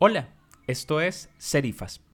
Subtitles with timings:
[0.00, 0.28] Hola,
[0.68, 2.07] esto es Serifas.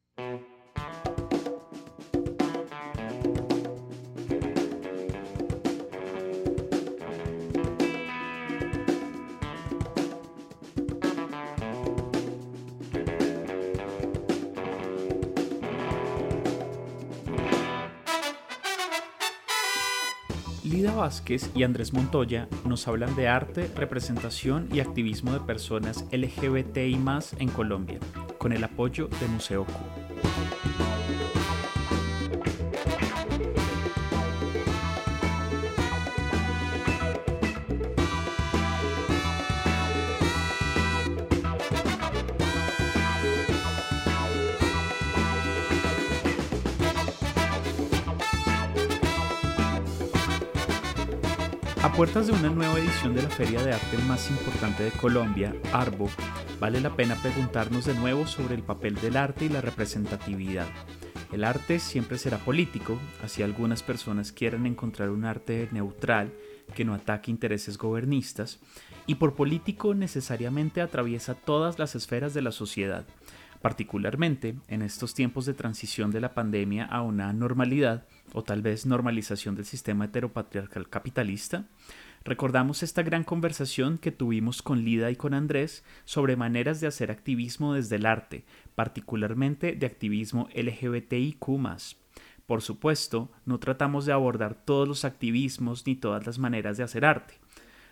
[21.05, 26.99] Vázquez y Andrés Montoya nos hablan de arte, representación y activismo de personas LGBTI
[27.41, 27.99] en Colombia,
[28.39, 30.04] con el apoyo de Museo Q.
[51.97, 56.09] puertas de una nueva edición de la feria de arte más importante de Colombia, Arbo,
[56.59, 60.67] vale la pena preguntarnos de nuevo sobre el papel del arte y la representatividad.
[61.31, 66.33] El arte siempre será político, así algunas personas quieran encontrar un arte neutral
[66.75, 68.59] que no ataque intereses gobernistas,
[69.07, 73.05] y por político necesariamente atraviesa todas las esferas de la sociedad,
[73.63, 78.85] particularmente en estos tiempos de transición de la pandemia a una normalidad o tal vez
[78.85, 81.69] normalización del sistema heteropatriarcal capitalista,
[82.25, 87.13] recordamos esta gran conversación que tuvimos con Lida y con Andrés sobre maneras de hacer
[87.13, 91.47] activismo desde el arte, particularmente de activismo LGBTIQ.
[92.47, 97.05] Por supuesto, no tratamos de abordar todos los activismos ni todas las maneras de hacer
[97.05, 97.39] arte.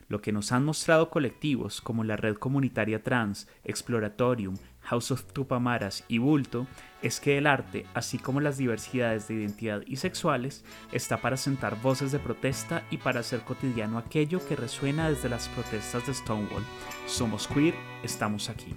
[0.08, 6.04] Lo que nos han mostrado colectivos como la Red Comunitaria Trans, Exploratorium, House of Tupamaras
[6.08, 6.66] y Bulto
[7.02, 11.80] es que el arte, así como las diversidades de identidad y sexuales, está para sentar
[11.80, 16.64] voces de protesta y para hacer cotidiano aquello que resuena desde las protestas de Stonewall.
[17.06, 18.74] Somos queer, estamos aquí.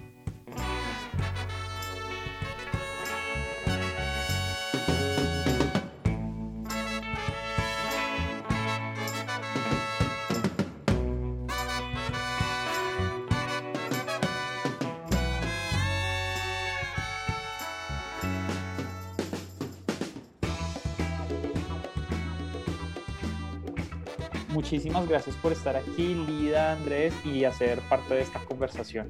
[24.76, 29.08] Muchísimas gracias por estar aquí, Lida, Andrés, y hacer parte de esta conversación.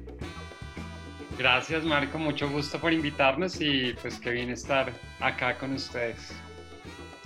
[1.37, 2.17] Gracias, Marco.
[2.17, 6.31] Mucho gusto por invitarnos y pues qué bien estar acá con ustedes.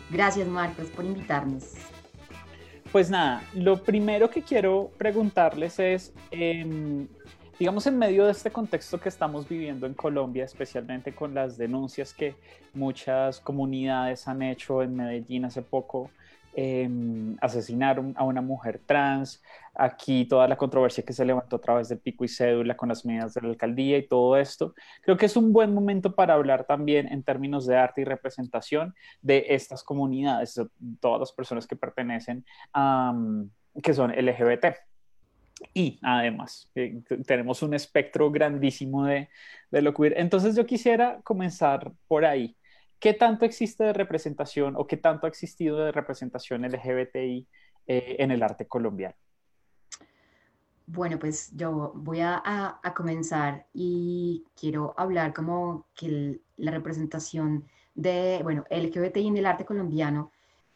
[0.09, 1.75] Gracias, Marcos, por invitarnos.
[2.91, 6.11] Pues nada, lo primero que quiero preguntarles es,
[7.59, 12.11] digamos, en medio de este contexto que estamos viviendo en Colombia, especialmente con las denuncias
[12.11, 12.33] que
[12.73, 16.09] muchas comunidades han hecho en Medellín hace poco,
[16.55, 16.89] eh,
[17.39, 19.41] asesinaron a una mujer trans,
[19.73, 23.05] aquí toda la controversia que se levantó a través del pico y cédula con las
[23.05, 24.73] medidas de la alcaldía y todo esto.
[25.01, 28.93] Creo que es un buen momento para hablar también en términos de arte y representación
[29.21, 30.59] de estas comunidades,
[30.99, 33.13] todas las personas que pertenecen a,
[33.81, 34.65] que son LGBT.
[35.73, 39.29] Y además, eh, tenemos un espectro grandísimo de,
[39.69, 40.15] de lo queer.
[40.17, 42.55] Entonces yo quisiera comenzar por ahí.
[43.01, 47.47] ¿Qué tanto existe de representación o qué tanto ha existido de representación LGBTI
[47.87, 49.15] eh, en el arte colombiano?
[50.85, 58.65] Bueno, pues yo voy a, comenzar y quiero hablar como que la representación de, bueno,
[58.69, 60.31] LGBTI en el arte colombiano,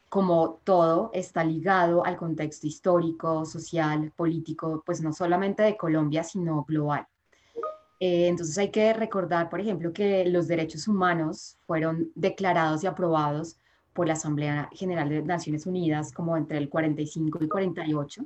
[0.10, 6.64] como todo, está ligado al contexto histórico, social, político, pues no solamente de Colombia, sino
[6.64, 7.06] global.
[8.00, 13.58] Eh, entonces hay que recordar, por ejemplo, que los derechos humanos fueron declarados y aprobados
[13.94, 18.26] por la Asamblea General de Naciones Unidas como entre el 45 y el 48.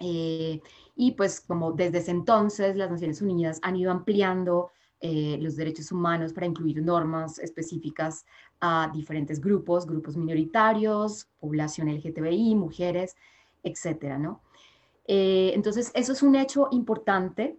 [0.00, 0.60] Eh,
[0.96, 5.92] y pues como desde ese entonces las Naciones Unidas han ido ampliando eh, los derechos
[5.92, 8.24] humanos para incluir normas específicas
[8.60, 13.16] a diferentes grupos, grupos minoritarios, población LGTBI, mujeres,
[13.62, 14.40] etcétera, ¿no?
[15.10, 17.56] entonces, eso es un hecho importante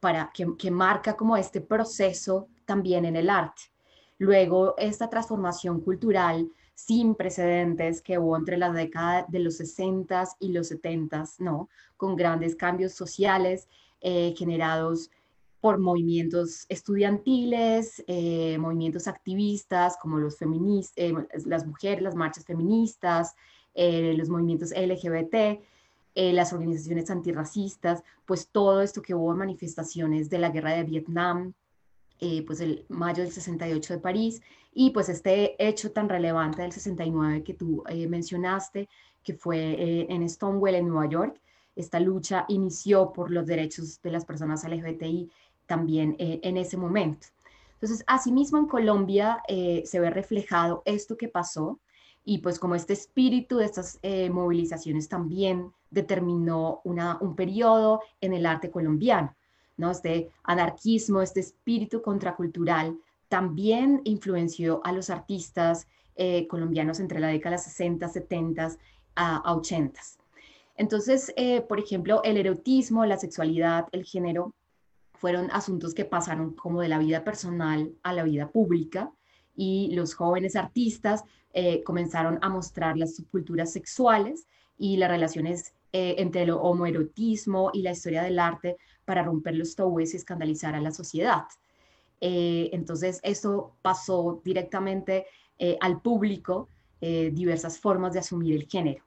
[0.00, 3.62] para, que, marca como este proceso también en el arte.
[4.18, 10.52] Luego, esta transformación cultural sin precedentes que hubo entre la década de los 60 y
[10.52, 11.68] los 70, ¿no?
[11.96, 13.68] Con grandes cambios sociales
[14.00, 15.10] eh, generados
[15.60, 21.12] por movimientos estudiantiles, eh, movimientos activistas como los feministas, eh,
[21.46, 23.34] las mujeres, las marchas feministas,
[23.74, 25.60] los movimientos LGBT,
[26.20, 31.52] eh, las organizaciones antirracistas, pues todo esto que hubo manifestaciones de la guerra de Vietnam,
[32.18, 34.42] eh, pues el mayo del 68 de París,
[34.74, 38.88] y pues este hecho tan relevante del 69 que tú eh, mencionaste,
[39.22, 41.40] que fue en Stonewall, en Nueva York.
[41.76, 45.30] Esta lucha inició por los derechos de las personas LGBTI
[45.66, 47.28] también en ese momento.
[47.74, 51.78] Entonces, asimismo en Colombia se ve reflejado esto que pasó
[52.24, 54.00] y pues como este espíritu de estas
[54.30, 59.34] movilizaciones también determinó una, un periodo en el arte colombiano,
[59.76, 59.90] ¿no?
[59.90, 62.98] Este anarquismo, este espíritu contracultural
[63.28, 65.86] también influenció a los artistas
[66.16, 68.70] eh, colombianos entre la década de 60, 70
[69.14, 70.00] a, 80.
[70.76, 74.54] Entonces, eh, por ejemplo, el erotismo, la sexualidad, el género,
[75.14, 79.12] fueron asuntos que pasaron como de la vida personal a la vida pública
[79.56, 84.46] y los jóvenes artistas eh, comenzaron a mostrar las subculturas sexuales
[84.76, 90.12] y las relaciones entre el homoerotismo y la historia del arte para romper los tabúes
[90.12, 91.44] y escandalizar a la sociedad.
[92.20, 95.26] Eh, entonces, eso pasó directamente
[95.58, 96.68] eh, al público
[97.00, 99.04] eh, diversas formas de asumir el género.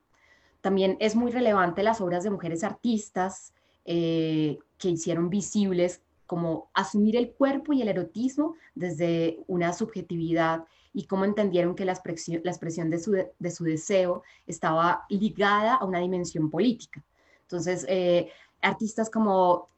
[0.61, 3.53] También es muy relevante las obras de mujeres artistas
[3.83, 11.25] que hicieron visibles como asumir el cuerpo y el erotismo desde una subjetividad y cómo
[11.25, 15.99] entendieron que la expresión, la expresión de, su, de, su, deseo estaba ligada a una
[15.99, 17.03] dimensión política.
[17.43, 17.85] Entonces,
[18.61, 19.69] artistas como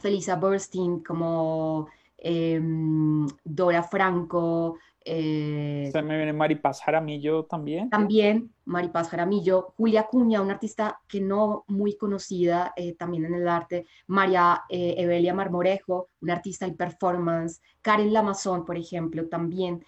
[0.00, 1.88] Felisa Burstein, como
[2.22, 4.78] Em, Dora Franco.
[5.02, 7.88] Eh, Se me viene Maripaz Jaramillo también.
[7.88, 13.48] También Maripaz Jaramillo, Julia Cuña, una artista que no muy conocida eh, también en el
[13.48, 19.82] arte, María eh, Evelia Marmorejo, una artista del performance, Karen Lamazón, por ejemplo, también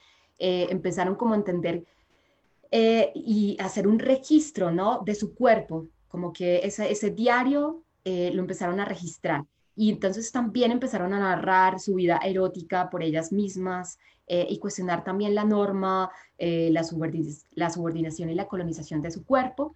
[0.44, 1.84] empezaron como a entender
[3.14, 5.02] y hacer un registro, ¿no?
[5.04, 9.44] De su cuerpo, como que ese, ese diario lo empezaron a registrar
[9.74, 15.02] y entonces también empezaron a narrar su vida erótica por ellas mismas eh, y cuestionar
[15.02, 16.82] también la norma, eh, la,
[17.54, 19.74] la, subordinación y la colonización de su cuerpo.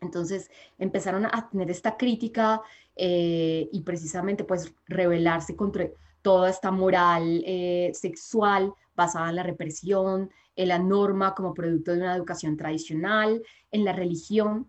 [0.00, 2.60] Entonces empezaron a tener esta crítica
[2.96, 5.88] eh, y precisamente pues rebelarse contra
[6.20, 7.44] toda esta moral
[7.92, 13.84] sexual basada en la represión, en la norma como producto de una educación tradicional, en
[13.84, 14.66] la religión.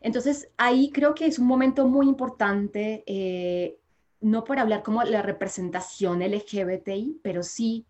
[0.00, 3.78] Entonces, ahí creo que es un momento muy importante, eh,
[4.20, 7.84] no por hablar como la representación LGBTI, pero sí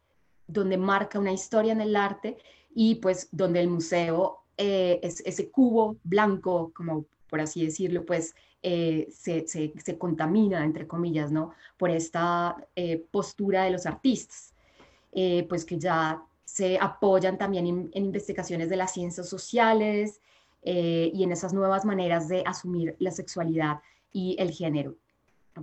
[0.46, 2.38] donde marca una historia en el arte
[2.74, 8.34] y pues donde el museo, eh, es, ese cubo blanco, como por así decirlo, pues
[8.62, 11.52] eh, se, contamina, entre comillas, ¿no?
[11.76, 12.56] Por esta
[13.10, 14.54] postura de los artistas,
[15.12, 20.20] pues que ya se apoyan también en investigaciones de las ciencias sociales,
[20.62, 23.80] eh, y en esas nuevas maneras de asumir la sexualidad
[24.12, 24.96] y el género.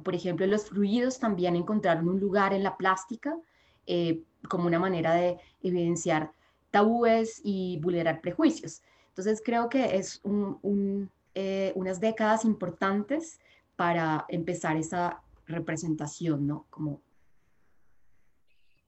[0.03, 3.37] Por ejemplo, los fluidos también encontraron un lugar en la plástica
[3.87, 6.31] eh, como una manera de evidenciar
[6.71, 8.81] tabúes y vulnerar prejuicios.
[9.09, 10.21] Entonces creo que es
[11.35, 13.39] eh, unas décadas importantes
[13.75, 16.65] para empezar esa representación, ¿no?
[16.69, 17.01] Como...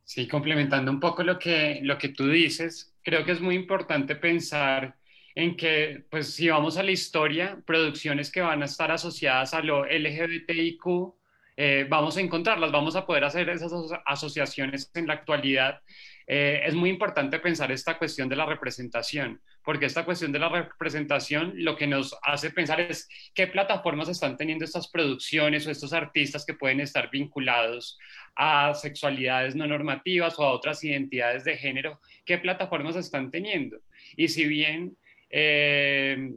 [0.08, 4.16] Sí, complementando un poco lo que, lo que tú dices, creo que es muy importante
[4.16, 4.96] pensar
[5.36, 9.62] en que, pues si vamos a la historia, producciones que van a estar asociadas a
[9.62, 11.14] lo LGBTIQ,
[11.58, 13.74] eh, vamos a encontrarlas, vamos a poder hacer esas
[14.06, 15.82] asociaciones en la actualidad.
[16.30, 20.50] Eh, es muy importante pensar esta cuestión de la representación, porque esta cuestión de la
[20.50, 25.94] representación lo que nos hace pensar es qué plataformas están teniendo estas producciones o estos
[25.94, 27.98] artistas que pueden estar vinculados
[28.36, 33.80] a sexualidades no normativas o a otras identidades de género, qué plataformas están teniendo.
[34.18, 34.98] Y si bien
[35.30, 36.34] eh,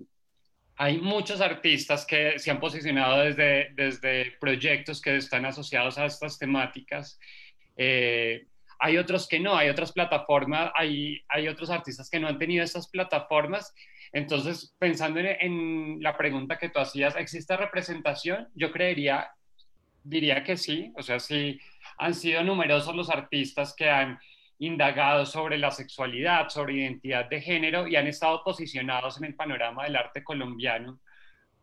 [0.76, 6.38] hay muchos artistas que se han posicionado desde, desde proyectos que están asociados a estas
[6.38, 7.18] temáticas.
[7.76, 8.46] Eh,
[8.80, 12.64] hay otros que no, hay otras plataformas, hay, hay otros artistas que no han tenido
[12.64, 13.74] estas plataformas.
[14.12, 18.48] Entonces, pensando en, en, la pregunta que tú hacías, ¿existe representación?
[18.54, 19.30] Yo creería,
[20.02, 21.60] diría que sí, o sea, sí
[21.98, 24.18] han sido numerosos los artistas que han
[24.60, 29.84] indagado sobre la sexualidad, sobre identidad de género y han estado posicionados en el panorama
[29.84, 31.00] del arte colombiano.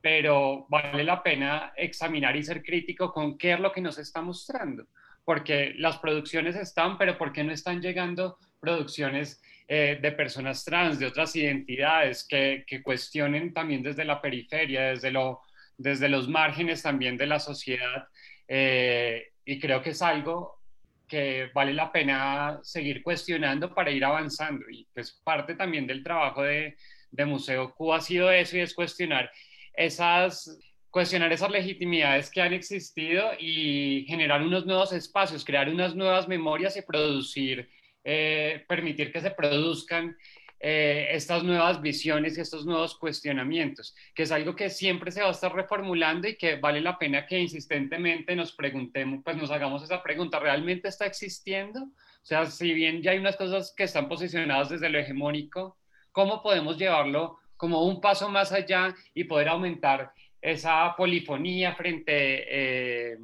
[0.01, 4.21] Pero vale la pena examinar y ser crítico con qué es lo que nos está
[4.21, 4.85] mostrando,
[5.27, 10.99] porque las producciones están, pero ¿por qué no están llegando producciones eh, de personas trans,
[10.99, 15.41] de otras identidades, que, cuestionen también desde la periferia, desde, lo,
[15.77, 18.07] desde los márgenes también de la sociedad?
[18.47, 20.61] Eh, y creo que es algo
[21.05, 24.63] que vale la pena seguir cuestionando para ir avanzando.
[24.69, 26.77] Y pues parte también del trabajo de,
[27.11, 29.29] de Museo Q ha sido eso y es cuestionar
[29.73, 30.57] esas
[30.97, 36.75] cuestionar esas legitimidades que han existido y generar unos nuevos espacios, crear unas nuevas memorias
[36.75, 37.69] y producir,
[38.03, 40.17] eh, permitir que se produzcan
[40.59, 45.27] eh, estas nuevas visiones y estos nuevos cuestionamientos, que es algo que siempre se va
[45.27, 49.83] a estar reformulando y que vale la pena que insistentemente nos preguntemos, pues nos hagamos
[49.83, 51.79] esa pregunta, ¿realmente está existiendo?
[51.79, 55.77] O sea, si bien ya hay unas cosas que están posicionadas desde lo hegemónico,
[56.11, 60.11] ¿cómo podemos llevarlo como un paso más allá y poder aumentar
[60.51, 63.17] esa polifonía frente eh,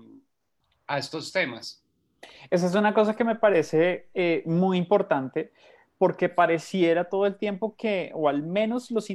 [0.87, 1.83] a estos temas?
[2.49, 5.51] Esa es una cosa que me parece eh, muy importante
[5.97, 9.07] porque pareciera todo el tiempo que, o al menos los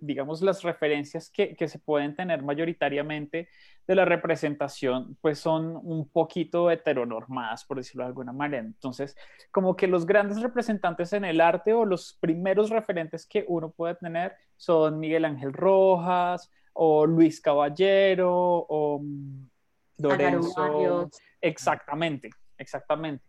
[0.00, 3.48] digamos, las referencias que, que, se pueden tener mayoritariamente
[3.86, 8.64] de la representación, pues son un poquito heteronormadas, por decirlo de alguna manera.
[8.64, 9.18] Entonces,
[9.50, 13.96] como que los grandes representantes en el arte o los primeros referentes que uno puede
[13.96, 18.30] tener son Miguel Ángel Rojas o Luis Caballero
[18.68, 19.48] o mm,
[19.98, 21.10] Lorenzo.
[21.40, 23.24] Exactamente, exactamente.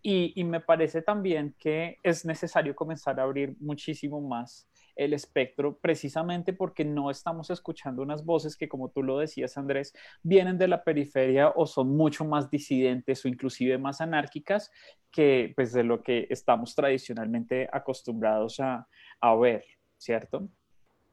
[0.00, 6.52] Y, me parece también que es necesario comenzar a abrir muchísimo más el espectro, precisamente
[6.52, 10.82] porque no estamos escuchando unas voces que, como tú lo decías, Andrés, vienen de la
[10.82, 14.70] periferia o son mucho más disidentes o inclusive más anárquicas
[15.10, 18.88] que pues, de lo que estamos tradicionalmente acostumbrados a,
[19.20, 19.64] a ver,
[19.98, 20.48] ¿cierto?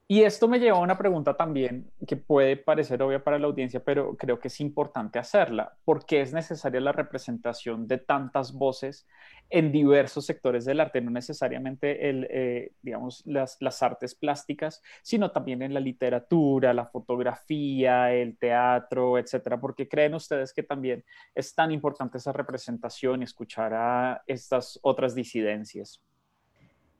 [0.07, 3.83] Y esto me lleva a una pregunta también que puede parecer obvia para la audiencia,
[3.83, 5.75] pero creo que es importante hacerla.
[5.83, 9.07] ¿Por qué es necesaria la representación de tantas voces
[9.49, 11.01] en diversos sectores del arte?
[11.01, 16.85] No necesariamente el, eh, digamos, las, las artes plásticas, sino también en la literatura, la
[16.85, 19.59] fotografía, el teatro, etcétera.
[19.59, 24.79] ¿Por qué creen ustedes que también es tan importante esa representación y escuchar a estas
[24.83, 25.99] otras disidencias?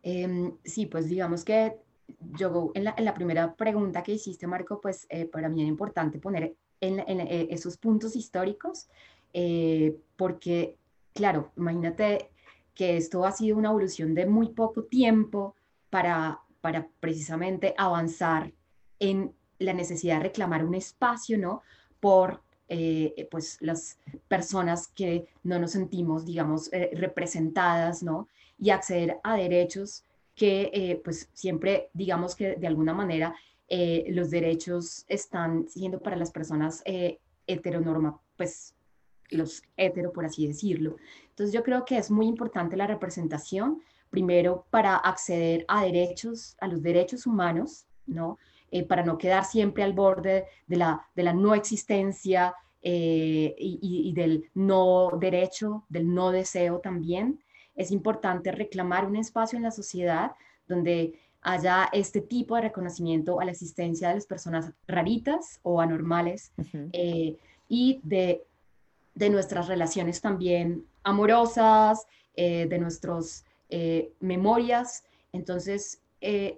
[0.02, 1.86] Em, sí, pues digamos que
[2.38, 6.56] yo en la, primera pregunta que hiciste, Marco, pues eh, para mí era importante poner
[6.82, 8.88] en, eh, esos puntos históricos,
[9.34, 10.78] eh, porque,
[11.14, 12.30] claro, imagínate
[12.74, 15.56] que esto ha sido una evolución de muy poco tiempo
[15.90, 18.52] para, para precisamente avanzar
[19.00, 21.62] en la necesidad de reclamar un espacio, ¿no?
[22.00, 22.44] Por
[23.30, 28.28] pues las personas que no nos sentimos, digamos, representadas, ¿no?
[28.58, 30.04] Y acceder a derechos
[30.36, 33.36] que eh, pues siempre digamos que de alguna manera
[33.68, 38.76] eh, los derechos están siendo para las personas eh, heteronorma, pues
[39.30, 40.98] los hetero, por así decirlo.
[41.30, 46.68] Entonces yo creo que es muy importante la representación, primero para acceder a derechos, a
[46.68, 48.38] los derechos humanos, ¿no?
[48.90, 54.50] para no quedar siempre al borde de la, de la no existencia y, y, del
[54.54, 57.40] no derecho, del no deseo también
[57.76, 60.32] es importante reclamar un espacio en la sociedad
[60.68, 66.52] donde haya este tipo de reconocimiento a la existencia de las personas raritas o anormales
[66.92, 67.38] eh,
[67.70, 68.44] y de,
[69.14, 75.04] de, nuestras relaciones también amorosas, eh, de nuestras eh, memorias.
[75.34, 76.02] Entonces,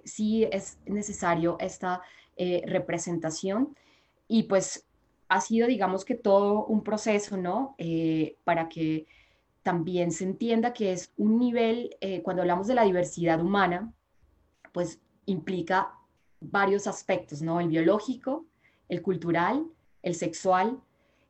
[0.06, 2.02] sí es necesario esta
[2.38, 3.76] representación
[4.30, 4.86] y pues
[5.28, 7.76] ha sido, digamos que todo un proceso, ¿no?
[8.46, 9.06] para que
[9.68, 13.94] también se entienda que es un nivel, eh, cuando hablamos de la diversidad humana,
[14.72, 15.92] pues implica
[16.40, 17.60] varios aspectos, ¿no?
[17.60, 18.46] El biológico,
[18.88, 19.68] el cultural,
[20.04, 20.80] el sexual.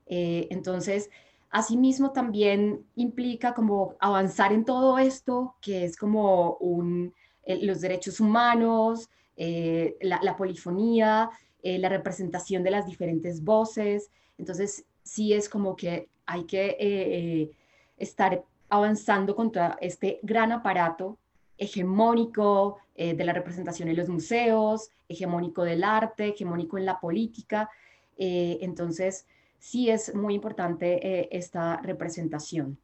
[0.06, 1.10] Eh, entonces,
[1.50, 8.20] asimismo también implica como avanzar en todo esto, que es como un, eh, los derechos
[8.20, 11.32] humanos, la, la, polifonía,
[11.64, 14.12] la representación de las diferentes voces.
[14.38, 17.56] Entonces, sí es como que hay que
[17.98, 21.18] estar avanzando contra este gran aparato
[21.58, 27.70] hegemónico eh, de la representación en los museos, hegemónico del arte, hegemónico en la política.
[28.18, 29.28] Eh, entonces,
[29.58, 32.78] sí es muy importante eh, esta representación.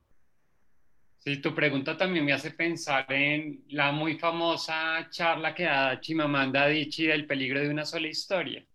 [1.20, 6.64] Sí, tu pregunta también me hace pensar en la muy famosa charla que da Chimamanda
[6.64, 8.66] Adichie del peligro de una sola historia.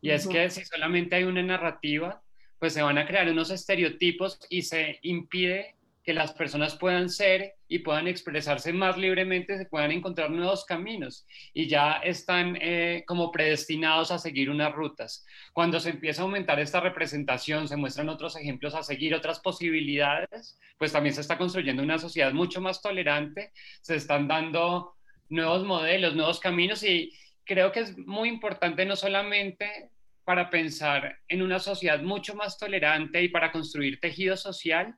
[0.00, 2.22] Y es que si solamente hay una narrativa,
[2.58, 5.74] pues se van a crear unos estereotipos y se impide
[6.08, 11.26] que las personas puedan ser y puedan expresarse más libremente, se puedan encontrar nuevos caminos
[11.52, 15.26] y ya están eh, como predestinados a seguir unas rutas.
[15.52, 20.58] Cuando se empieza a aumentar esta representación, se muestran otros ejemplos a seguir, otras posibilidades,
[20.78, 24.94] pues también se está construyendo una sociedad mucho más tolerante, se están dando
[25.28, 27.12] nuevos modelos, nuevos caminos y
[27.44, 29.90] creo que es muy importante no solamente
[30.24, 34.96] para pensar en una sociedad mucho más tolerante y para construir tejido social,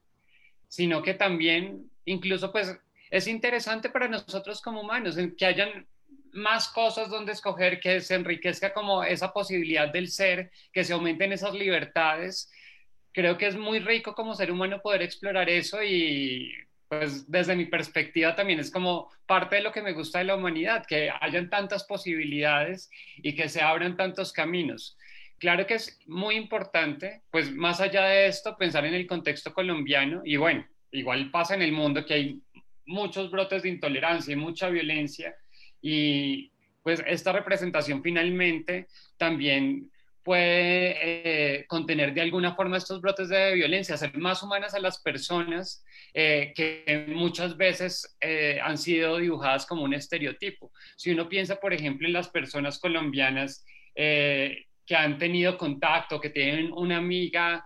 [0.71, 2.79] sino que también incluso pues
[3.11, 5.87] es interesante para nosotros como humanos, que hayan
[6.33, 11.33] más cosas donde escoger, que se enriquezca como esa posibilidad del ser, que se aumenten
[11.33, 12.51] esas libertades.
[13.13, 16.55] Creo que es muy rico como ser humano poder explorar eso y
[16.87, 20.37] pues desde mi perspectiva también es como parte de lo que me gusta de la
[20.37, 24.97] humanidad, que hayan tantas posibilidades y que se abran tantos caminos.
[25.41, 30.21] Claro que es muy importante, pues más allá de esto, pensar en el contexto colombiano
[30.23, 32.43] y bueno, igual pasa en el mundo que hay
[32.85, 35.35] muchos brotes de intolerancia y mucha violencia
[35.81, 39.91] y pues esta representación finalmente también
[40.23, 45.01] puede eh, contener de alguna forma estos brotes de violencia, hacer más humanas a las
[45.01, 45.83] personas
[46.13, 50.71] eh, que muchas veces eh, han sido dibujadas como un estereotipo.
[50.99, 53.65] Si uno piensa, por ejemplo, en las personas colombianas
[54.91, 57.65] que han tenido contacto, que tienen una amiga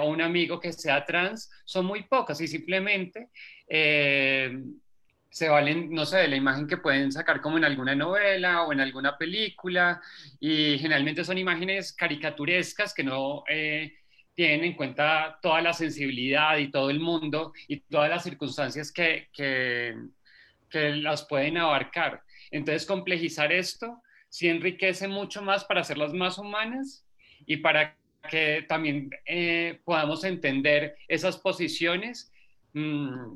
[0.00, 3.30] o un amigo que sea trans, son muy pocas y simplemente
[3.68, 8.72] se valen, no sé, de la imagen que pueden sacar como en alguna novela o
[8.72, 10.00] en alguna película,
[10.38, 13.94] y generalmente son imágenes caricaturescas que no eh,
[14.34, 19.28] tienen en cuenta toda la sensibilidad y todo el mundo y todas las circunstancias que,
[19.32, 22.22] que las pueden abarcar.
[22.50, 24.01] Entonces, complejizar esto
[24.32, 27.06] sí enriquece mucho más para hacerlas más humanas
[27.44, 27.98] y para
[28.30, 32.32] que también eh, podamos entender esas posiciones.
[32.72, 33.34] Mm,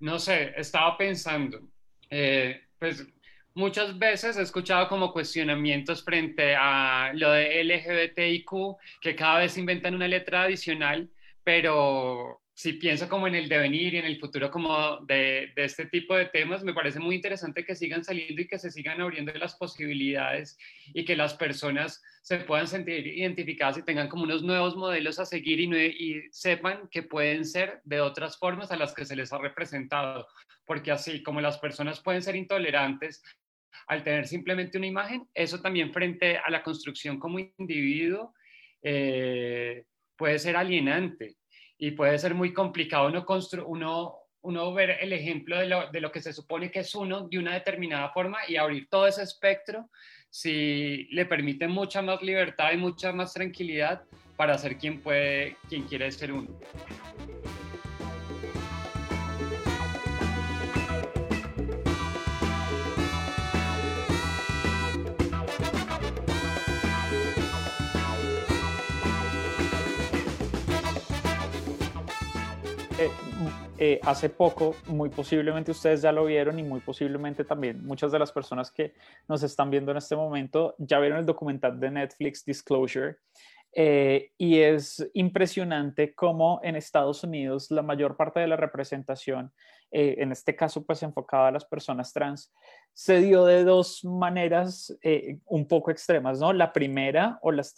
[0.00, 1.60] no sé, estaba pensando,
[2.10, 3.06] eh, pues
[3.54, 8.50] muchas veces he escuchado como cuestionamientos frente a lo de LGBTIQ,
[9.00, 11.08] que cada vez inventan una letra adicional,
[11.44, 16.14] pero si pienso como en el devenir y en el futuro como de, este tipo
[16.14, 19.56] de temas, me parece muy interesante que sigan saliendo y que se sigan abriendo las
[19.56, 20.56] posibilidades
[20.94, 25.26] y que las personas se puedan sentir identificadas y tengan como unos nuevos modelos a
[25.26, 29.32] seguir y, y sepan que pueden ser de otras formas a las que se les
[29.32, 30.28] ha representado.
[30.64, 33.20] Porque así como las personas pueden ser intolerantes
[33.88, 38.32] al tener simplemente una imagen, eso también frente a la construcción como individuo
[38.80, 39.84] eh,
[40.16, 41.36] puede ser alienante
[41.78, 43.24] y puede ser muy complicado uno,
[43.66, 47.28] uno, uno ver el ejemplo de lo, de lo, que se supone que es uno
[47.28, 49.88] de una determinada forma y abrir todo ese espectro
[50.30, 54.02] si le permite mucha más libertad y mucha más tranquilidad
[54.36, 56.48] para ser quien puede, quien quiere ser uno.
[73.76, 78.20] Eh, hace poco, muy posiblemente ustedes ya lo vieron y muy posiblemente también muchas de
[78.20, 78.94] las personas que
[79.26, 83.16] nos están viendo en este momento ya vieron el documental de Netflix Disclosure.
[83.76, 89.52] Eh, y es impresionante cómo en Estados Unidos la mayor parte de la representación,
[89.90, 92.52] en este caso pues enfocada a las personas trans,
[92.92, 94.96] se dio de dos maneras
[95.46, 96.52] un poco extremas, ¿no?
[96.52, 97.74] La primera, o las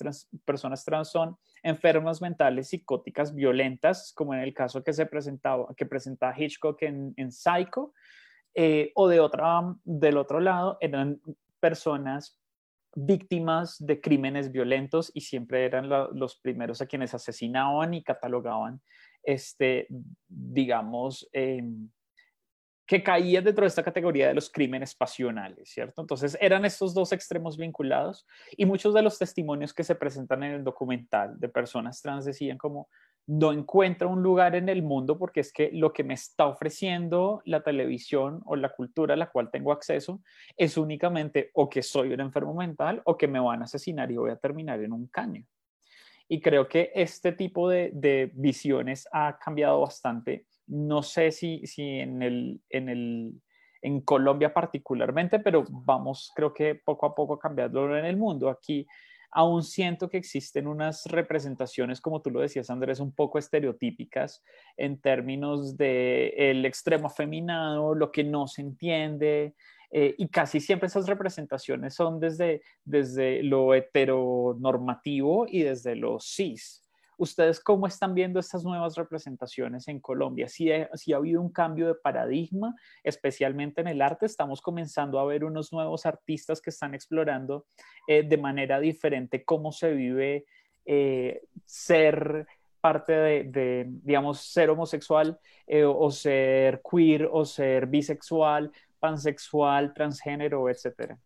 [0.46, 5.86] personas trans son enfermas mentales psicóticas violentas, como en el caso que se presentaba, que
[5.86, 7.92] presenta Hitchcock en, en Psycho,
[8.54, 11.20] eh, o de otra, del otro lado eran
[11.60, 12.40] personas
[12.94, 18.80] víctimas de crímenes violentos y siempre eran los primeros a quienes asesinaban y catalogaban,
[19.22, 19.86] este,
[20.26, 21.90] digamos, em,
[22.86, 26.00] que caía dentro de esta categoría de los crímenes pasionales, ¿cierto?
[26.00, 30.52] Entonces eran estos dos extremos vinculados y muchos de los testimonios que se presentan en
[30.52, 32.88] el documental de personas trans decían como,
[33.26, 37.42] no encuentro un lugar en el mundo porque es que lo que me está ofreciendo
[37.44, 40.22] la televisión o la cultura a la cual tengo acceso
[40.56, 44.16] es únicamente o que soy un enfermo mental o que me van a asesinar y
[44.16, 45.44] voy a terminar en un caño.
[46.28, 52.22] Y creo que este tipo de, de visiones ha cambiado bastante no sé si, en,
[52.22, 53.32] el, en, el,
[53.82, 58.48] en Colombia particularmente, pero vamos, creo que poco a poco cambiando en el mundo.
[58.48, 58.86] Aquí
[59.30, 64.42] aún siento que existen unas representaciones, como tú lo decías, Andrés, un poco estereotípicas
[64.76, 69.54] en términos de el extremo afeminado, lo que no se entiende,
[69.90, 76.85] eh, y casi siempre esas representaciones son desde, desde lo heteronormativo y desde lo cis.
[77.18, 80.48] ¿Ustedes cómo están viendo estas nuevas representaciones en Colombia?
[80.48, 85.24] Si ha, ha habido un cambio de paradigma, especialmente en el arte, estamos comenzando a
[85.24, 87.66] ver unos nuevos artistas que están explorando
[88.06, 90.44] eh, de manera diferente cómo se vive
[90.84, 92.46] eh, ser
[92.80, 101.18] parte de, digamos, ser homosexual eh, o ser queer o ser bisexual, pansexual, transgénero, etcétera.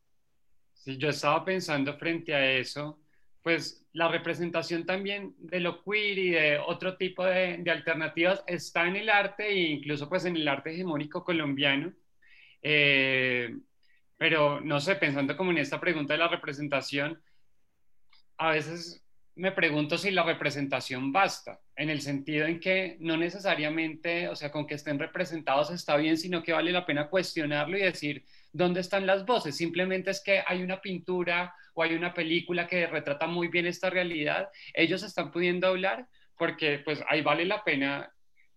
[0.72, 2.99] Sí, yo estaba pensando frente a eso
[3.42, 8.96] pues la representación también de lo queer y de otro tipo de, alternativas está en
[8.96, 11.92] el arte e incluso pues en el arte hegemónico colombiano.
[12.62, 13.57] Eh,
[14.18, 17.20] pero no sé, pensando como en esta pregunta de la representación,
[18.37, 19.05] a veces
[19.37, 21.61] me pregunto si la representación basta.
[21.76, 26.18] en el sentido en que no necesariamente, o sea, con que estén representados está bien,
[26.18, 29.56] sino que vale la pena cuestionarlo y decir, ¿dónde están las voces?
[29.56, 33.90] Simplemente es que hay una pintura o hay una película que retrata muy bien esta
[33.90, 38.10] realidad, ellos están pudiendo hablar porque pues ahí vale la pena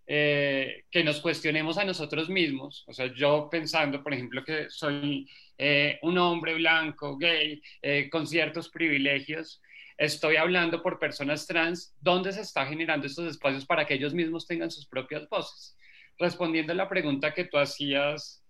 [0.06, 2.84] eh, que nos cuestionemos a nosotros mismos.
[2.88, 8.28] O sea, yo pensando, por ejemplo, que soy eh, un hombre blanco, gay, eh, con
[8.28, 9.62] ciertos privilegios,
[9.98, 14.46] estoy hablando por personas trans, ¿dónde se está generando estos espacios para que ellos mismos
[14.46, 15.78] tengan sus propias voces?
[16.18, 18.43] Respondiendo a la pregunta que tú hacías,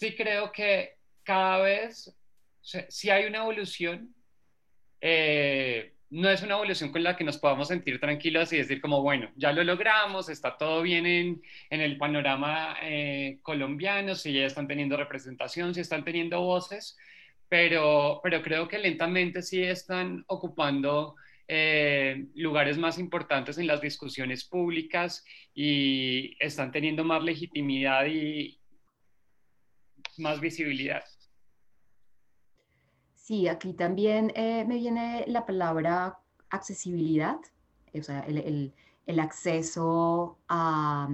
[0.00, 2.16] sí creo que cada vez,
[2.62, 4.14] si hay una evolución,
[4.98, 9.02] eh, no es una evolución con la que nos podamos sentir tranquilos y decir como,
[9.02, 14.66] bueno, ya lo logramos, está todo bien en, el panorama eh, colombiano, si ya están
[14.66, 16.96] teniendo representación, si están teniendo voces,
[17.50, 21.14] pero, pero creo que lentamente sí están ocupando
[21.46, 28.59] eh, lugares más importantes en las discusiones públicas y están teniendo más legitimidad y
[30.20, 31.02] más visibilidad.
[33.30, 37.38] Sí, aquí también eh, me viene la palabra accesibilidad,
[37.94, 38.72] o sea, el,
[39.20, 41.08] acceso a,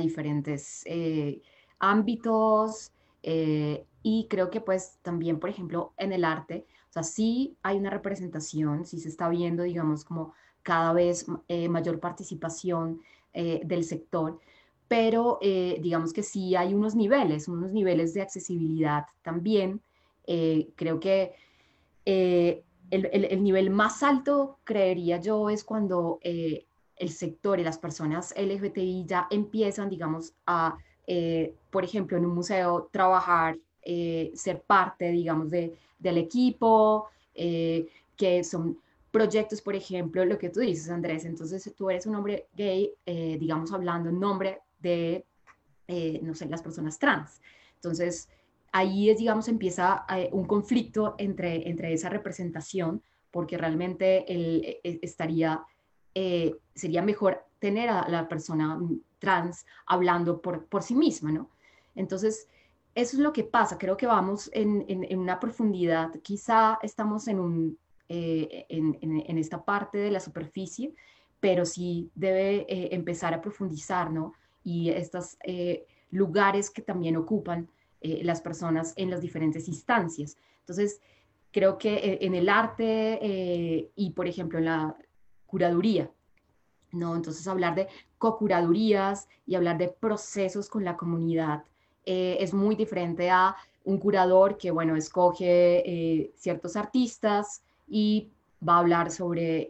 [0.00, 1.42] diferentes eh,
[1.80, 2.92] ámbitos
[3.24, 7.78] eh, y creo que pues también, por ejemplo, en el arte, o sea, sí hay
[7.78, 11.26] una representación, sí se está viendo, digamos, como cada vez
[11.68, 13.00] mayor participación
[13.32, 14.40] del sector,
[14.88, 19.80] pero digamos que sí hay unos niveles, unos niveles de accesibilidad también.
[20.76, 21.34] creo que
[22.06, 28.32] eh, el, nivel más alto, creería yo, es cuando eh, el sector y las personas
[28.36, 33.58] LGBTI ya empiezan, digamos, a, eh, por ejemplo, en un museo, trabajar,
[34.34, 38.78] ser parte, digamos, de, del equipo, que son
[39.12, 43.72] proyectos, por ejemplo, lo que tú dices, Andrés, entonces tú eres un hombre gay, digamos,
[43.72, 45.26] hablando en nombre de,
[46.22, 47.40] no sé, las personas trans.
[47.76, 48.28] Entonces,
[48.76, 54.80] ahí es, digamos, empieza eh, un conflicto entre, entre esa representación, porque realmente él, e,
[54.84, 55.64] e, estaría,
[56.14, 58.78] eh, sería mejor tener a la persona
[59.18, 61.50] trans hablando por, por sí misma, ¿no?
[61.94, 62.48] Entonces,
[62.94, 67.40] eso es lo que pasa, creo que vamos en, en, una profundidad, quizá estamos en,
[67.40, 70.94] un, eh, en, en, esta parte de la superficie,
[71.40, 74.32] pero sí debe empezar a profundizar, ¿no?
[74.66, 75.38] Y estos
[76.10, 77.68] lugares que también ocupan
[78.02, 80.36] eh, las personas en las diferentes instancias.
[80.60, 81.00] Entonces,
[81.50, 84.96] creo que eh, en el arte eh, y, por ejemplo, en la
[85.46, 86.10] curaduría,
[86.92, 87.16] ¿no?
[87.16, 91.64] Entonces, hablar de co-curadurías y hablar de procesos con la comunidad
[92.04, 98.30] es muy diferente a un curador que, bueno, escoge ciertos artistas y
[98.66, 99.66] va a hablar sobre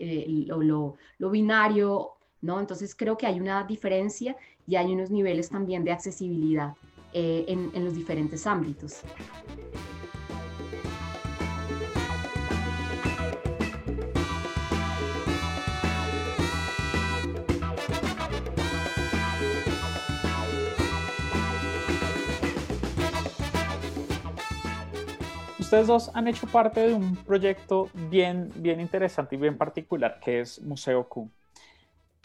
[0.46, 2.10] lo, lo, binario,
[2.42, 2.60] ¿no?
[2.60, 6.74] Entonces creo que hay una diferencia y hay unos niveles también de accesibilidad.
[7.18, 9.00] Eh, en, los diferentes ámbitos.
[25.58, 30.40] Ustedes dos han hecho parte de un proyecto bien, bien interesante y bien particular que
[30.40, 31.30] es Museo Q.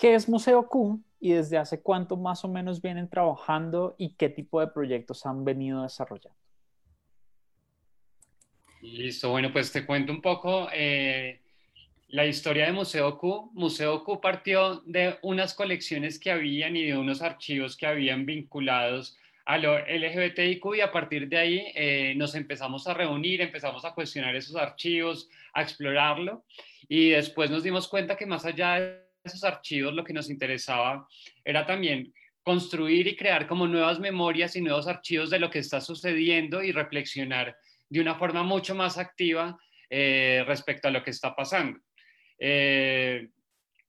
[0.01, 0.99] ¿Qué es Museo Q?
[1.23, 5.45] y desde hace cuánto más o menos vienen trabajando y qué tipo de proyectos han
[5.45, 6.39] venido desarrollando.
[8.81, 11.39] Listo, bueno, pues te cuento un poco eh,
[12.07, 13.51] la historia de Museo Q.
[13.53, 19.15] Museo Q partió de unas colecciones que habían y de unos archivos que habían vinculados
[19.45, 23.93] a lo LGBTIQ y a partir de ahí eh, nos empezamos a reunir, empezamos a
[23.93, 26.43] cuestionar esos archivos, a explorarlo
[26.89, 31.07] y después nos dimos cuenta que más allá de esos archivos lo que nos interesaba
[31.43, 35.79] era también construir y crear como nuevas memorias y nuevos archivos de lo que está
[35.79, 37.55] sucediendo y reflexionar
[37.89, 39.57] de una forma mucho más activa
[39.89, 41.79] eh, respecto a lo que está pasando.
[42.39, 43.27] Eh,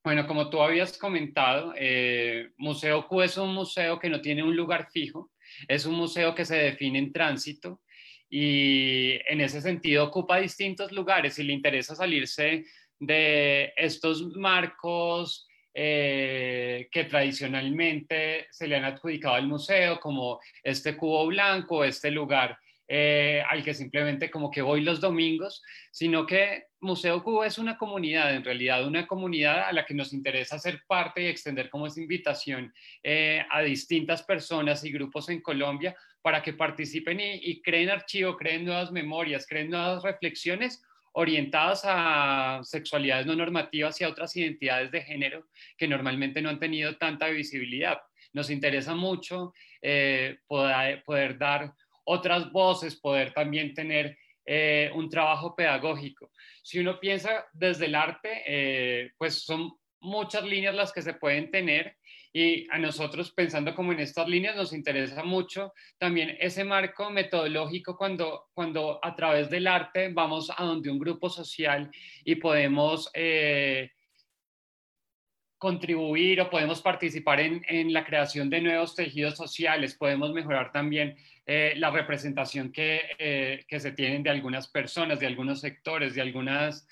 [0.05, 4.57] bueno, como tú habías comentado, eh, Museo Q es un museo que no tiene un
[4.57, 5.31] lugar fijo,
[5.69, 7.81] es un museo que se define en tránsito
[8.29, 11.35] y en ese sentido ocupa distintos lugares.
[11.35, 12.65] Si le interesa salirse
[13.07, 21.27] de estos marcos eh, que tradicionalmente se le han adjudicado al museo, como este cubo
[21.27, 27.25] blanco, este lugar eh, al que simplemente como que voy los domingos, sino que Museo
[27.25, 31.23] Cubo es una comunidad, en realidad, una comunidad a la que nos interesa ser parte
[31.23, 36.53] y extender como esa invitación eh, a distintas personas y grupos en Colombia para que
[36.53, 43.35] participen y, y creen archivo, creen nuevas memorias, creen nuevas reflexiones orientadas a sexualidades no
[43.35, 45.47] normativas y a otras identidades de género
[45.77, 48.01] que normalmente no han tenido tanta visibilidad.
[48.33, 51.73] Nos interesa mucho eh, poder, dar
[52.05, 56.31] otras voces, poder también tener eh, un trabajo pedagógico.
[56.63, 61.51] Si uno piensa desde el arte, eh, pues son muchas líneas las que se pueden
[61.51, 61.97] tener
[62.33, 67.97] y a nosotros pensando como en estas líneas nos interesa mucho también ese marco metodológico
[67.97, 71.91] cuando, cuando a través del arte vamos a donde un grupo social
[72.25, 73.91] y podemos eh,
[75.59, 81.17] contribuir o podemos participar en, en, la creación de nuevos tejidos sociales, podemos mejorar también
[81.47, 86.23] eh, la representación que, eh, que, se tienen de algunas personas, de algunos sectores, de
[86.23, 86.89] algunas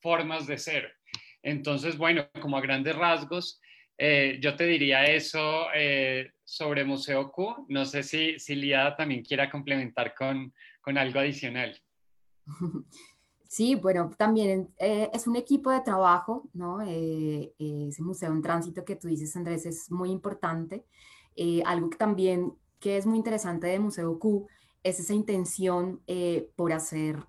[0.00, 0.96] formas de ser.
[1.44, 3.60] Entonces, bueno, como a grandes rasgos,
[4.00, 7.66] eh, yo te diría eso eh, sobre Museo Q.
[7.68, 11.76] No sé si, si Liada también quiera complementar con, con algo adicional.
[13.50, 16.82] Sí, bueno, también eh, es un equipo de trabajo, ¿no?
[16.82, 20.84] ese museo en tránsito que tú dices, Andrés, es muy importante.
[21.64, 24.46] algo que también que es muy interesante de Museo Q
[24.82, 26.02] es esa intención
[26.56, 27.26] por hacer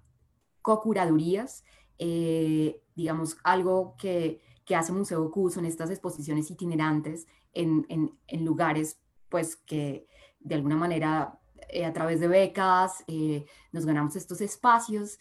[0.62, 1.64] co-curadurías,
[1.98, 9.56] digamos, algo que que hace Museo Q son estas exposiciones itinerantes en, en, lugares pues
[9.56, 10.06] que
[10.40, 15.18] de alguna manera eh, a través de becas eh, nos ganamos estos espacios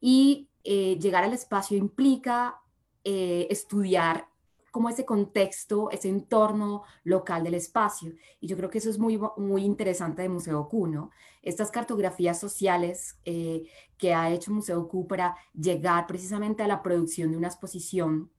[0.00, 2.60] y eh, llegar al espacio implica
[3.02, 4.28] estudiar
[4.70, 8.14] como ese contexto, ese entorno local del espacio.
[8.38, 11.10] Y yo creo que eso es muy, muy interesante de Museo Q, ¿no?
[11.42, 17.38] Estas cartografías sociales que ha hecho Museo Q para llegar precisamente a la producción de
[17.38, 18.30] una exposición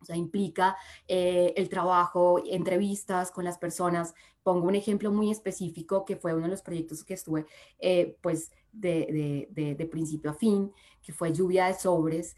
[0.00, 4.14] o sea, implica eh, el trabajo, entrevistas con las personas.
[4.42, 7.46] Pongo un ejemplo muy específico que fue uno de los proyectos que estuve,
[7.78, 12.36] eh, pues, de, principio a fin, que fue Lluvia de Sobres,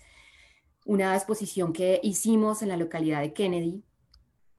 [0.84, 3.84] una exposición que hicimos en la localidad de Kennedy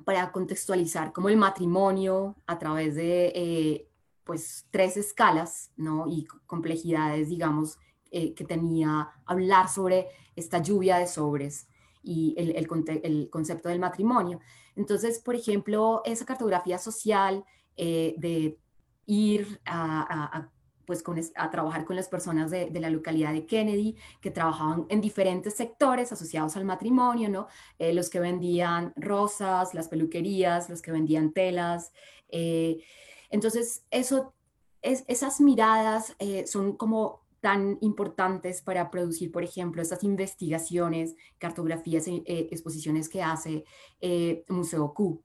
[0.06, 3.88] para contextualizar como el matrimonio a través de, eh,
[4.24, 6.06] pues, tres escalas, ¿no?
[6.08, 7.78] Y complejidades, digamos,
[8.12, 11.68] que tenía hablar sobre esta lluvia de sobres
[12.04, 14.40] y el, el, concepto del matrimonio.
[14.76, 17.46] Entonces, por ejemplo, esa cartografía social
[17.78, 18.60] eh, de
[19.06, 20.50] ir a,
[20.86, 25.02] pues con, a trabajar con las personas de, la localidad de Kennedy, que trabajaban en
[25.02, 27.48] diferentes sectores asociados al matrimonio, ¿no?
[27.80, 31.94] Eh, los que vendían rosas, las peluquerías, los que vendían telas.
[32.30, 32.84] Eh,
[33.30, 34.34] entonces, eso,
[34.82, 42.24] es, esas miradas son como tan importantes para producir, por ejemplo, estas investigaciones, cartografías, e
[42.52, 43.66] exposiciones que hace
[44.00, 45.22] eh, Museo Q,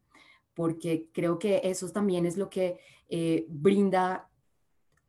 [0.52, 4.28] porque creo que eso también es lo que eh, brinda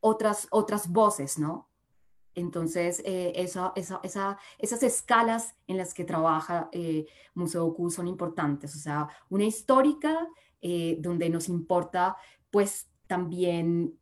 [0.01, 1.67] otras, otras voces, ¿no?
[2.35, 6.69] Entonces, esa, esa, esa, esas escalas en las que trabaja
[7.33, 10.27] Museo Q son importantes, o sea, una histórica
[10.99, 12.15] donde nos importa,
[12.51, 13.99] pues, también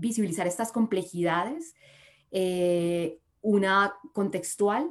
[0.00, 1.74] visibilizar estas complejidades,
[2.30, 4.90] eh, una contextual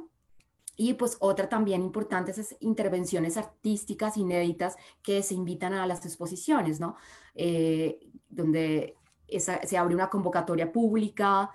[0.76, 6.80] y pues otra también importante, esas intervenciones artísticas inéditas que se invitan a las exposiciones,
[6.80, 6.96] ¿no?
[7.34, 8.96] Eh, donde
[9.28, 11.50] se abre una convocatoria pública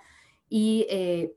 [0.48, 1.34] y eh,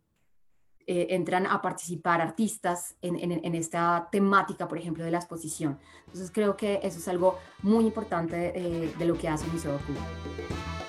[0.87, 5.77] entran a participar artistas en, esta temática, por ejemplo, de la exposición.
[6.05, 9.83] Entonces creo que eso es algo muy importante de lo que hace el Museo de
[9.83, 10.88] Cuba.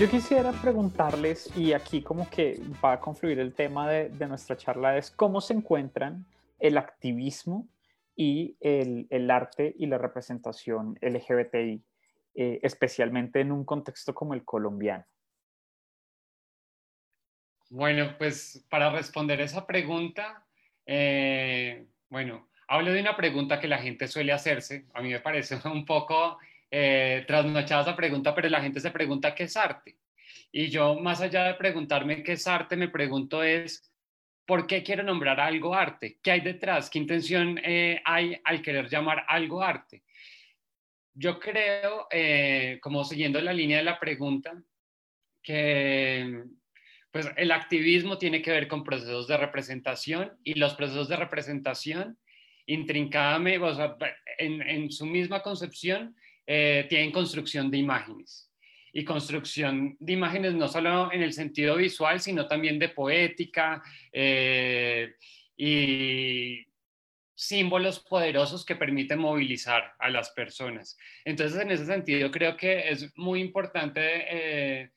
[0.00, 4.96] Yo quisiera preguntarles, y aquí como que va a confluir el tema de, nuestra charla,
[4.96, 6.24] es cómo se encuentran
[6.58, 7.68] el activismo
[8.16, 11.84] y el, arte y la representación LGBTI,
[12.34, 15.04] eh, especialmente en un contexto como el colombiano.
[17.68, 20.46] Bueno, pues para responder esa pregunta,
[20.86, 24.86] eh, bueno, hablo de una pregunta que la gente suele hacerse.
[24.94, 26.38] A mí me parece un poco
[26.70, 29.96] eh, trasnochada esa pregunta, pero la gente se pregunta qué es arte.
[30.52, 33.90] Y yo, más allá de preguntarme qué es arte, me pregunto es,
[34.46, 36.18] ¿por qué quiero nombrar algo arte?
[36.22, 36.90] ¿Qué hay detrás?
[36.90, 40.02] ¿Qué intención eh, hay al querer llamar algo arte?
[41.14, 44.60] Yo creo, eh, como siguiendo la línea de la pregunta,
[45.42, 46.44] que
[47.10, 52.18] pues, el activismo tiene que ver con procesos de representación y los procesos de representación
[52.66, 53.66] intrincadamente,
[54.38, 58.50] en, en su misma concepción, eh, tienen construcción de imágenes.
[58.92, 65.14] Y construcción de imágenes no solo en el sentido visual, sino también de poética eh,
[65.56, 66.66] y
[67.34, 70.98] símbolos poderosos que permiten movilizar a las personas.
[71.24, 74.90] Entonces, en ese sentido, creo que es muy importante eh,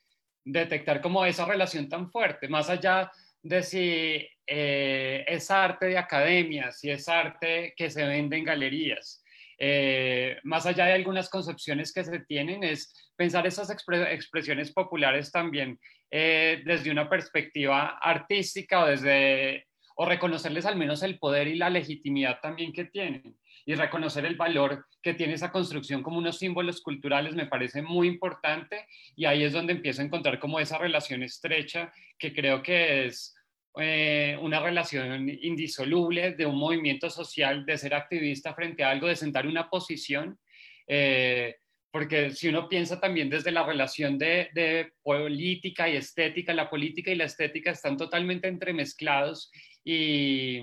[0.43, 3.11] detectar como esa relación tan fuerte, más allá
[3.43, 9.22] de si es arte de academia, si es arte que se vende en galerías.
[9.57, 15.79] Eh, más allá de algunas concepciones que se tienen, es pensar esas expresiones populares también
[16.11, 22.39] desde una perspectiva artística o desde o reconocerles al menos el poder y la legitimidad
[22.41, 23.35] también que tienen
[23.65, 28.07] y reconocer el valor que tiene esa construcción como unos símbolos culturales me parece muy
[28.07, 28.85] importante
[29.15, 33.35] y ahí es donde empiezo a encontrar como esa relación estrecha que creo que es
[33.77, 39.15] eh, una relación indisoluble de un movimiento social, de ser activista frente a algo, de
[39.15, 40.39] sentar una posición.
[40.87, 41.55] Eh,
[41.91, 47.11] porque si uno piensa también desde la relación de, de, política y estética, la política
[47.11, 49.51] y la estética están totalmente entremezclados
[49.83, 50.61] y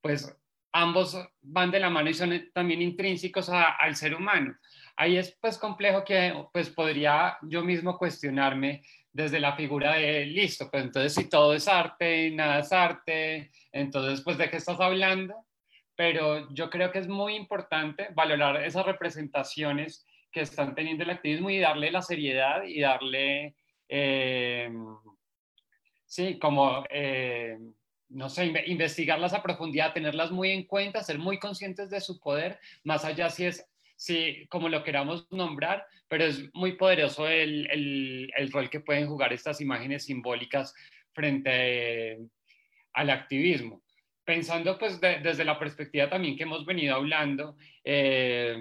[0.00, 0.32] pues
[0.76, 4.56] ambos van de la mano y son también intrínsecos al ser humano.
[4.96, 10.70] Ahí es pues complejo que pues podría yo mismo cuestionarme desde la figura de listo,
[10.70, 15.34] pues entonces si todo es arte, nada es arte, entonces pues de qué estás hablando,
[15.94, 21.48] pero yo creo que es muy importante valorar esas representaciones que están teniendo el activismo
[21.48, 23.54] y darle la seriedad y darle,
[23.88, 24.70] eh,
[26.04, 27.56] sí, como eh,
[28.08, 32.58] no sé, investigarlas a profundidad, tenerlas muy en cuenta, ser muy conscientes de su poder,
[32.84, 33.66] más allá si es,
[33.96, 37.68] si, como lo queramos nombrar, pero es muy poderoso el,
[38.36, 40.74] el, rol que pueden jugar estas imágenes simbólicas
[41.12, 42.18] frente
[42.92, 43.82] al activismo.
[44.24, 48.56] Pensando pues desde la perspectiva también que hemos venido hablando, eh,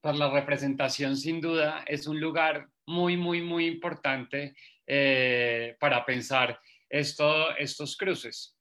[0.00, 4.54] pues la representación sin duda es un lugar muy, muy, muy importante
[4.86, 8.53] eh, para pensar esto, estos cruces.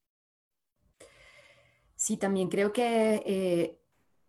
[2.04, 3.80] Sí, también creo que, eh,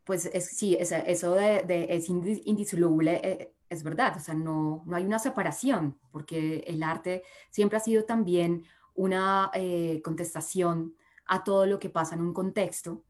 [0.05, 5.05] pues es, sí, eso de, es indisoluble, eh, es verdad, o sea, no, no hay
[5.05, 8.63] una separación, porque el arte siempre ha sido también
[8.95, 10.95] una eh, contestación
[11.27, 13.03] a todo lo que pasa en un contexto.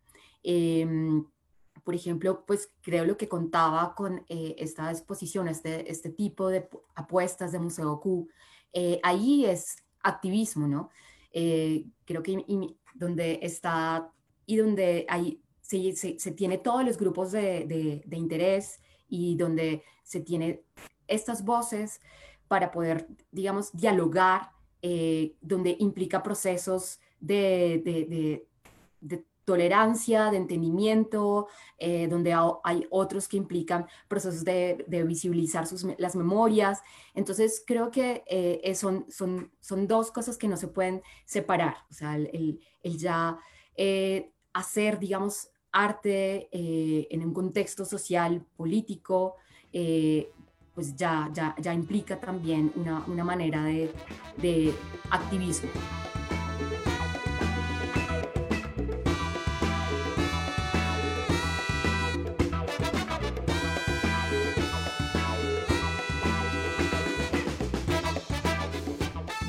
[0.43, 1.27] Em,
[1.85, 7.53] por ejemplo, pues creo lo que contaba con esta exposición, este, este tipo de apuestas
[7.53, 8.31] de Museo Q,
[9.03, 10.89] ahí es activismo, ¿no?
[12.07, 12.47] creo que
[12.95, 14.14] donde está
[14.47, 20.21] y donde hay, se, se, tiene todos los grupos de, de, interés y donde se
[20.21, 20.63] tiene
[21.07, 22.01] estas voces
[22.49, 24.51] para poder, digamos, dialogar,
[24.83, 28.47] eh, donde implica procesos de, de,
[29.01, 36.17] de tolerancia, de entendimiento, eh, donde hay otros que implican procesos de, visibilizar sus, las
[36.17, 36.83] memorias.
[37.15, 41.77] Entonces, creo que eh, son, son, son dos cosas que no se pueden separar.
[41.91, 43.39] O sea, el, el, ya
[44.55, 49.37] hacer, digamos, arte eh, en un contexto social, político,
[49.73, 50.31] eh,
[50.75, 53.93] pues ya, ya, ya, implica también una, una manera de,
[54.39, 54.73] de
[55.11, 55.69] activismo.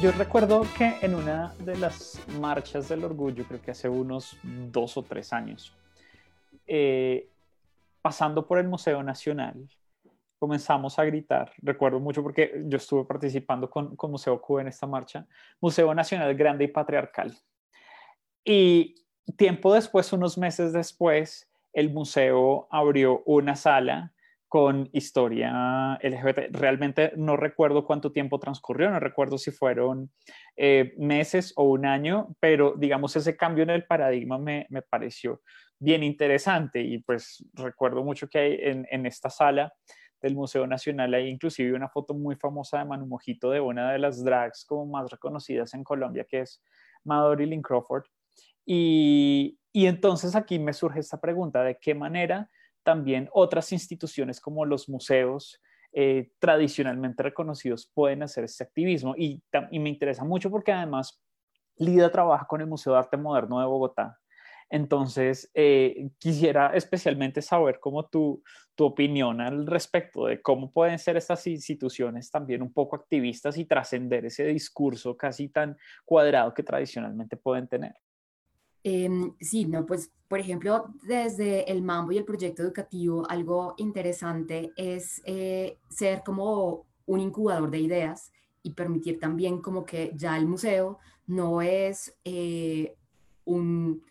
[0.06, 4.98] Yo recuerdo que en una de las marchas del orgullo, creo que hace unos dos
[4.98, 5.76] o tres años,
[6.68, 7.28] eh,
[8.04, 9.68] pasando por el Museo Nacional,
[10.38, 14.86] comenzamos a gritar, recuerdo mucho porque yo estuve participando con, con Museo Cuba en esta
[14.86, 15.26] marcha,
[15.60, 17.36] Museo Nacional Grande y Patriarcal.
[18.44, 18.94] Y
[19.36, 24.14] tiempo después, unos meses después, el museo abrió una sala
[24.56, 26.56] con historia LGBT.
[26.56, 30.12] Realmente no recuerdo cuánto tiempo transcurrió, no recuerdo si fueron
[30.56, 35.42] eh, meses o un año, pero digamos ese cambio en el paradigma me, pareció
[35.78, 39.74] bien interesante y pues recuerdo mucho que hay en, esta sala
[40.22, 44.00] del Museo Nacional hay inclusive una foto muy famosa de Manu Mojito de una de
[44.00, 46.64] las drags como más reconocidas en Colombia que es
[47.04, 48.06] Madori Lynn Crawford
[48.66, 52.50] y entonces aquí me surge esta pregunta de qué manera
[52.86, 55.60] también otras instituciones como los museos
[55.92, 59.16] eh, tradicionalmente reconocidos pueden hacer este activismo.
[59.18, 61.22] Y, me interesa mucho porque además
[61.78, 64.20] Lida trabaja con el Museo de Arte Moderno de Bogotá.
[64.70, 68.42] Entonces, eh, quisiera especialmente saber cómo tu,
[68.76, 73.66] tu opinión al respecto de cómo pueden ser estas instituciones también un poco activistas y
[73.66, 77.96] trascender ese discurso casi tan cuadrado que tradicionalmente pueden tener.
[78.88, 84.74] Em, sí, no, pues por ejemplo, desde el Mambo y el proyecto educativo, algo interesante
[84.76, 88.32] es eh, ser como un incubador de ideas
[88.62, 92.96] y permitir también como que ya el museo no es eh,
[93.46, 94.04] un,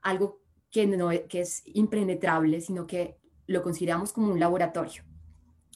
[0.00, 5.02] algo que, no, que es impenetrable, sino que lo consideramos como un laboratorio.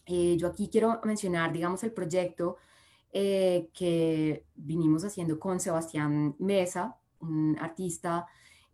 [0.06, 2.56] Eh, yo aquí quiero mencionar, digamos, el proyecto
[3.12, 8.26] eh, que vinimos haciendo con Sebastián Mesa, un artista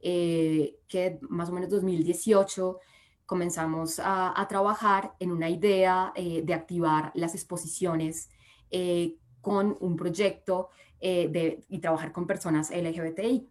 [0.03, 2.79] eh, que más o menos 2018
[3.25, 8.29] comenzamos a, trabajar en una idea de activar las exposiciones
[9.41, 10.69] con un proyecto
[11.01, 13.49] de, y trabajar con personas LGBTI.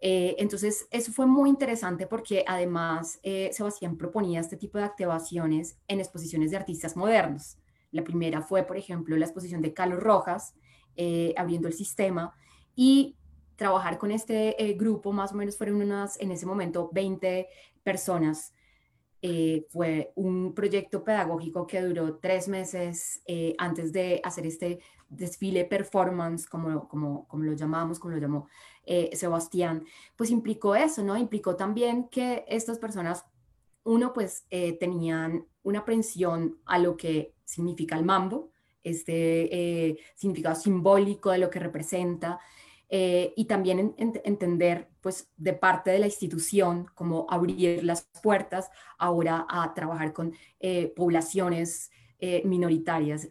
[0.00, 5.78] Eh, entonces, eso fue muy interesante porque además eh, Sebastián proponía este tipo de activaciones
[5.88, 7.58] en exposiciones de artistas modernos.
[7.92, 10.54] La primera fue, por ejemplo, la exposición de Carlos Rojas,
[10.96, 12.34] eh, abriendo el sistema,
[12.74, 13.16] y
[13.56, 17.48] trabajar con este grupo, más o menos fueron unas, en ese momento, 20
[17.82, 18.52] personas.
[19.70, 23.22] fue un proyecto pedagógico que duró tres meses
[23.58, 24.78] antes de hacer este
[25.08, 28.48] desfile performance, como, como, como lo llamamos, como lo llamó
[28.84, 29.84] eh, Sebastián,
[30.16, 31.16] pues implicó eso, ¿no?
[31.16, 33.24] Implicó también que estas personas,
[33.84, 38.50] uno, pues eh, tenían una aprensión a lo que significa el mambo,
[38.82, 42.38] este eh, significado simbólico de lo que representa,
[42.88, 49.74] y también entender, pues, de parte de la institución, cómo abrir las puertas ahora a
[49.74, 50.34] trabajar con
[50.94, 51.90] poblaciones
[52.44, 53.28] minoritarias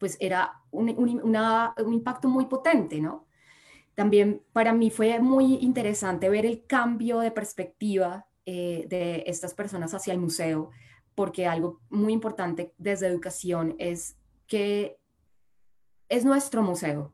[0.00, 0.88] pues era un,
[1.92, 3.26] impacto muy potente, ¿no?
[3.94, 9.92] También para mí fue muy interesante ver el cambio de perspectiva eh, de estas personas
[9.92, 10.70] hacia el museo,
[11.14, 14.16] porque algo muy importante desde educación es
[14.46, 14.98] que
[16.08, 17.12] es nuestro museo,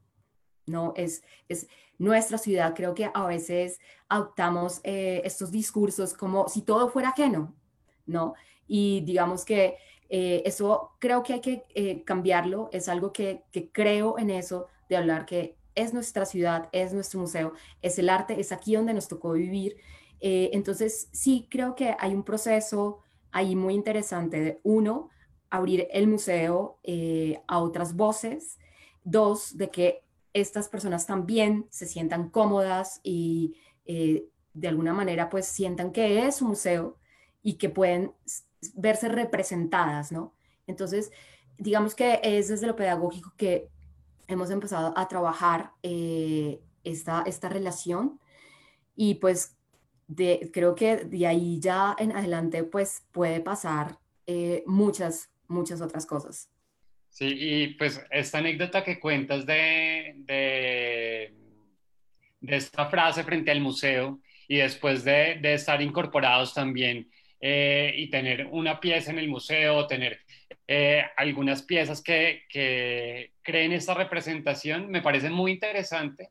[0.66, 0.92] ¿no?
[0.96, 2.74] Es, es nuestra ciudad.
[2.74, 7.54] Creo que a veces adoptamos eh, estos discursos como si todo fuera ajeno,
[8.06, 8.34] ¿no?
[8.68, 9.76] Y digamos que
[10.08, 13.42] eh, eso creo que hay que eh, cambiarlo, es algo que,
[13.72, 17.52] creo en eso, de hablar que es nuestra ciudad, es nuestro museo,
[17.82, 19.76] es el arte, es aquí donde nos tocó vivir.
[20.20, 23.00] Eh, entonces, sí creo que hay un proceso
[23.32, 25.10] ahí muy interesante de, uno,
[25.50, 26.80] abrir el museo
[27.46, 28.58] a otras voces,
[29.04, 30.02] dos, de que
[30.41, 36.49] estas personas también se sientan cómodas y de alguna manera pues sientan que es un
[36.49, 36.99] museo
[37.43, 38.12] y que pueden
[38.74, 40.34] verse representadas, ¿no?
[40.66, 41.12] Entonces,
[41.59, 43.70] digamos que es desde lo pedagógico que
[44.26, 48.18] hemos empezado a trabajar eh, esta, esta relación
[48.97, 49.57] y pues
[50.53, 56.49] creo que de ahí ya en adelante pues puede pasar eh, muchas, muchas otras cosas.
[57.16, 61.32] Sí, y pues esta anécdota que cuentas de, de,
[62.40, 67.10] de esta frase frente al museo y después de, de estar incorporados también
[67.40, 70.20] eh, y tener una pieza en el museo, tener
[70.68, 76.28] eh, algunas piezas que, que, creen esta representación, me parece muy interesante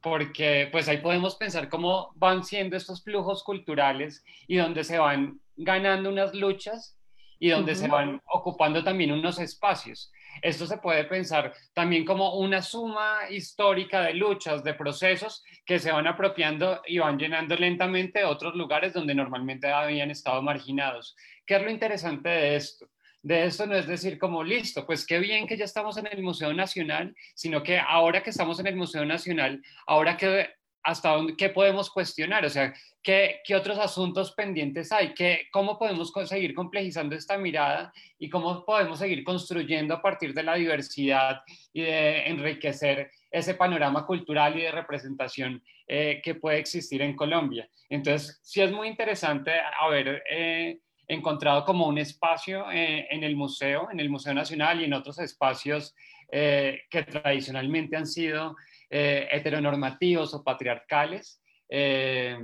[0.00, 5.38] porque pues ahí podemos pensar cómo van siendo estos flujos culturales y donde se van
[5.56, 6.98] ganando unas luchas
[7.38, 10.10] y donde se van ocupando también unos espacios.
[10.42, 15.92] Esto se puede pensar también como una suma histórica de luchas, de procesos que se
[15.92, 21.16] van apropiando y van llenando lentamente otros lugares donde normalmente habían estado marginados.
[21.46, 22.86] ¿Qué es lo interesante de esto?
[23.24, 26.22] de esto no es decir como listo, pues qué bien que ya estamos en el
[26.22, 30.50] Museo Nacional, sino que ahora que estamos en el Museo Nacional, ahora que
[30.84, 35.78] hasta dónde, qué podemos cuestionar, o sea, qué, qué otros asuntos pendientes hay, ¿Qué, cómo
[35.78, 41.42] podemos seguir complejizando esta mirada y cómo podemos seguir construyendo a partir de la diversidad
[41.72, 47.68] y de enriquecer ese panorama cultural y de representación eh, que puede existir en Colombia.
[47.88, 50.78] Entonces, sí es muy interesante haber eh,
[51.08, 55.18] encontrado como un espacio eh, en el museo, en el Museo Nacional y en otros
[55.18, 55.94] espacios
[56.30, 58.56] que tradicionalmente han sido
[58.96, 62.38] eh, heteronormativos o patriarcales, eh,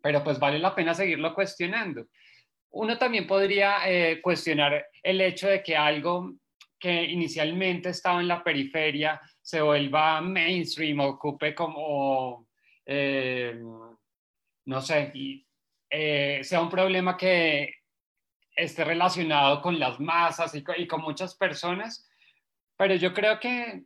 [0.00, 2.06] pero pues vale la pena seguirlo cuestionando.
[2.70, 6.34] Uno también podría eh, cuestionar el hecho de que algo
[6.78, 12.46] que inicialmente estaba en la periferia se vuelva mainstream, ocupe como,
[14.66, 15.44] no sé, y,
[15.90, 17.74] sea un problema que
[18.54, 22.08] esté relacionado con las masas y con muchas personas,
[22.76, 23.82] pero yo creo que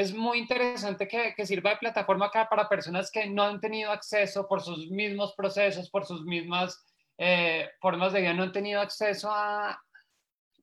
[0.00, 4.48] es muy interesante que, sirva de plataforma acá para personas que no han tenido acceso
[4.48, 6.82] por sus mismos procesos, por sus mismas
[7.18, 9.78] eh, formas de vida, no han tenido acceso a,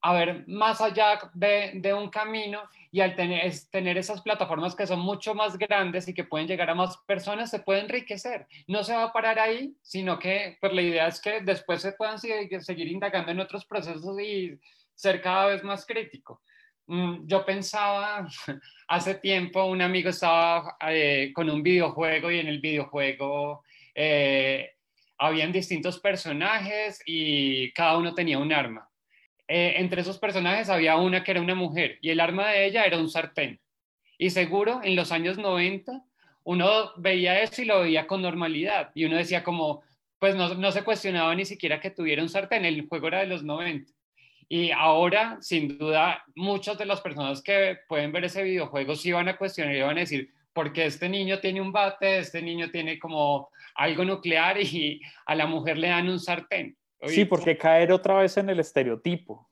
[0.02, 5.02] a ver más allá de, un camino y al tener, tener esas plataformas que son
[5.02, 8.48] mucho más grandes y que pueden llegar a más personas, se puede enriquecer.
[8.66, 11.92] No se va a parar ahí, sino que pues, la idea es que después se
[11.92, 14.60] puedan seguir, seguir indagando en otros procesos y
[14.96, 16.42] ser cada vez más crítico.
[16.88, 18.28] Mm, yo pensaba,
[18.88, 23.64] hace tiempo un amigo estaba eh, con un videojuego y en el videojuego
[23.94, 24.72] eh,
[25.18, 28.90] habían distintos personajes y cada uno tenía un arma.
[29.48, 32.84] Eh, entre esos personajes había una que era una mujer y el arma de ella
[32.84, 33.60] era un sartén.
[34.18, 36.04] Y seguro en los años 90
[36.44, 39.84] uno veía eso y lo veía con normalidad y uno decía como,
[40.20, 43.28] pues no, no se cuestionaba ni siquiera que tuviera un sartén, el juego era de
[43.28, 43.92] los 90.
[44.50, 49.28] Y ahora, sin duda, muchas de las personas que pueden ver ese videojuego sí van
[49.28, 52.72] a cuestionar y van a decir, ¿por qué este niño tiene un bate, este niño
[52.72, 56.78] tiene como algo nuclear y a la mujer le dan un sartén?
[57.04, 59.50] Sí, porque caer otra vez en el estereotipo.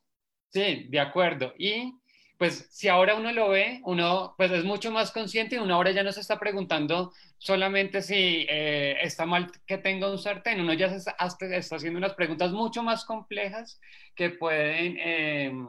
[0.49, 1.53] Sí, de acuerdo.
[1.59, 1.93] Y
[2.37, 5.91] pues si ahora uno lo ve, uno pues es mucho más consciente y uno ahora
[5.91, 10.73] ya no se está preguntando solamente si eh, está mal que tenga un sartén, uno
[10.73, 13.79] ya se está, haciendo unas preguntas mucho más complejas
[14.15, 15.67] que pueden em,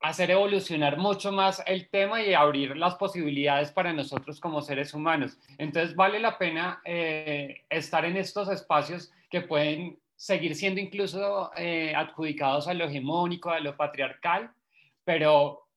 [0.00, 5.38] hacer evolucionar mucho más el tema y abrir las posibilidades para nosotros como seres humanos.
[5.58, 11.94] Entonces vale la pena eh, estar en estos espacios que pueden seguir siendo incluso eh,
[11.94, 14.50] adjudicados a lo hegemónico, a lo patriarcal,
[15.04, 15.67] pero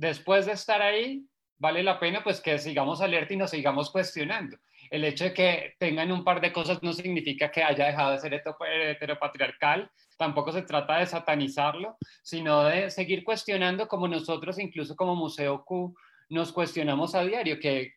[0.00, 1.26] después de estar ahí,
[1.58, 4.56] vale la pena pues que sigamos alerta y nos sigamos cuestionando.
[4.90, 8.18] El hecho de que tengan un par de cosas no significa que haya dejado de
[8.18, 15.14] ser heteropatriarcal, tampoco se trata de satanizarlo, sino de seguir cuestionando como nosotros, incluso como
[15.14, 15.94] Museo Q,
[16.30, 17.92] nos cuestionamos a diario, que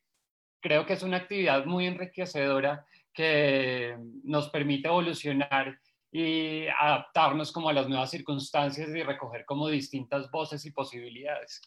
[0.60, 5.80] creo que es una actividad muy enriquecedora que nos permite evolucionar
[6.12, 11.62] y adaptarnos como a las nuevas circunstancias y recoger como distintas voces y posibilidades.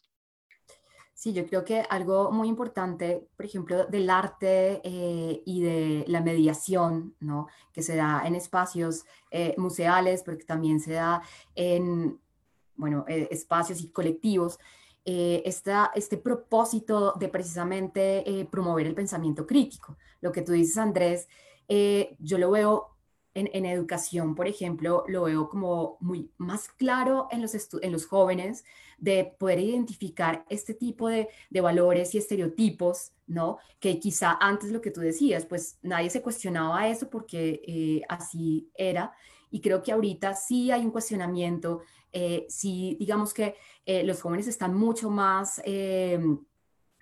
[1.17, 6.21] Sí, yo creo que algo muy importante, por ejemplo, del arte eh, y de la
[6.21, 7.49] mediación, ¿no?
[7.73, 11.23] Que se da en espacios eh, museales, pero que también se da
[11.55, 12.21] en,
[12.75, 14.59] bueno, eh, espacios y colectivos,
[15.07, 19.97] está este propósito de precisamente promover el pensamiento crítico.
[20.21, 21.29] Lo que tú dices, Andrés,
[22.19, 22.97] yo lo veo
[23.33, 28.65] en, educación, por ejemplo, lo veo como muy más claro en los, en los jóvenes
[28.99, 33.59] de poder identificar este tipo de, valores y estereotipos, ¿no?
[33.81, 38.71] Que quizá antes lo que tú decías, pues nadie se cuestionaba eso porque eh, así
[38.75, 39.13] era.
[39.51, 41.83] Y creo que ahorita sí hay un cuestionamiento,
[42.13, 45.63] eh, sí digamos que eh, los jóvenes están mucho más,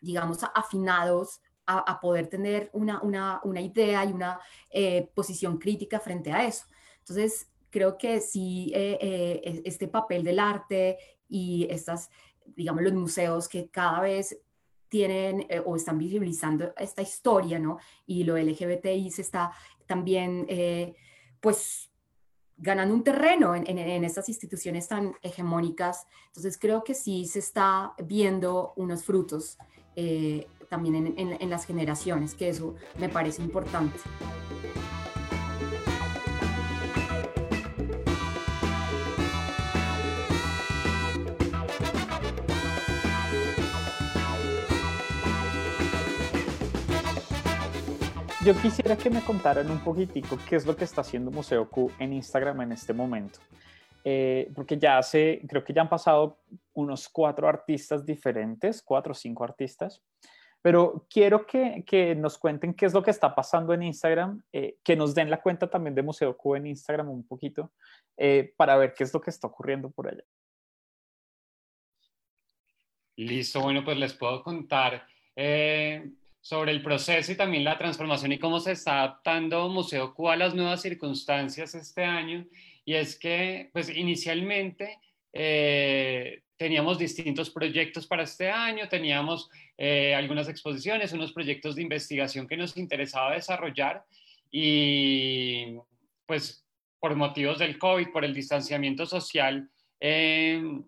[0.00, 3.00] digamos, afinados a, poder tener una,
[3.42, 4.40] una, idea y una
[4.70, 6.66] eh, posición crítica frente a eso.
[7.00, 10.98] Entonces, creo que sí, eh, eh, este papel del arte
[11.28, 12.10] y estas,
[12.56, 14.38] digamos, los museos que cada vez
[14.88, 17.78] tienen o están visibilizando esta historia, ¿no?
[18.06, 19.50] Y lo LGBTI se está
[19.86, 20.46] también,
[21.40, 21.90] pues,
[22.56, 26.06] ganando un terreno en, en, estas instituciones tan hegemónicas.
[26.28, 29.58] Entonces creo que sí se está viendo unos frutos
[30.68, 33.96] también en, las generaciones, que eso me parece importante.
[48.44, 51.90] Yo quisiera que me contaran un poquitico qué es lo que está haciendo Museo Q
[51.98, 53.38] en Instagram en este momento.
[54.04, 56.40] Eh, porque ya hace, creo que ya han pasado
[56.74, 60.02] unos cuatro artistas diferentes, cuatro o cinco artistas,
[60.60, 64.76] pero quiero que, que, nos cuenten qué es lo que está pasando en Instagram, eh,
[64.84, 67.72] que nos den la cuenta también de Museo Q en Instagram un poquito,
[68.18, 70.24] eh, para ver qué es lo que está ocurriendo por allá.
[73.16, 76.12] Listo, bueno, pues les puedo contar eh,
[76.44, 80.36] sobre el proceso y también la transformación y cómo se está adaptando Museo Q a
[80.36, 82.44] las nuevas circunstancias este año.
[82.84, 84.98] Y es que, pues inicialmente
[86.58, 92.58] teníamos distintos proyectos para este año, teníamos eh, algunas exposiciones, unos proyectos de investigación que
[92.58, 94.04] nos interesaba desarrollar
[94.50, 95.78] y
[96.26, 96.62] pues
[97.00, 99.66] por motivos del COVID, por el distanciamiento social,
[99.98, 100.84] em,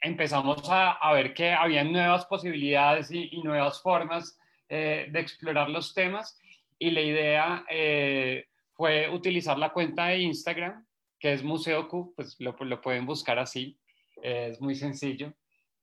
[0.00, 4.38] empezamos a, ver que había nuevas posibilidades y, nuevas formas
[4.68, 6.38] eh, de explorar los temas.
[6.78, 10.86] Y la idea eh, fue utilizar la cuenta de Instagram,
[11.18, 13.78] que es Museo Q, pues lo, lo pueden buscar así,
[14.22, 15.32] es muy sencillo.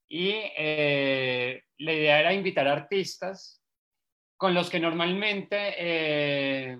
[0.08, 3.64] Y eh, la idea era invitar artistas
[4.38, 6.78] con los que normalmente eh,